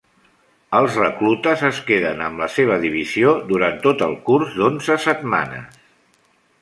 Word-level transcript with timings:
Els 0.77 0.95
reclutes 1.01 1.61
es 1.67 1.81
queden 1.89 2.23
amb 2.27 2.41
la 2.43 2.47
seva 2.55 2.79
divisió 2.85 3.35
durant 3.53 3.77
tot 3.85 4.03
el 4.07 4.17
curs 4.31 4.57
d'onze 4.59 4.99
setmanes. 5.05 5.83